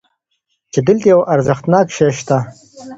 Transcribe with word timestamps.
چې 0.71 0.79
دلته 0.87 1.05
یو 1.13 1.19
ارزښتناک 1.33 1.87
شی 1.95 2.09
شته. 2.17 2.37